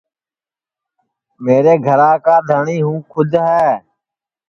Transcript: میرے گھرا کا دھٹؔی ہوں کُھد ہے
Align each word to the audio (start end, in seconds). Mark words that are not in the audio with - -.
میرے 1.43 1.73
گھرا 1.85 2.11
کا 2.25 2.35
دھٹؔی 2.47 2.77
ہوں 2.85 2.97
کُھد 3.11 3.31
ہے 3.47 3.67